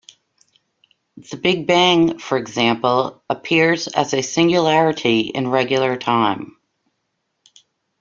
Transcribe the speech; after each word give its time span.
The 1.29 1.37
Big 1.37 1.67
Bang, 1.67 2.17
for 2.17 2.35
example, 2.39 3.21
appears 3.29 3.87
as 3.87 4.15
a 4.15 4.23
singularity 4.23 5.19
in 5.29 5.47
regular 5.49 5.95
time. 5.95 6.57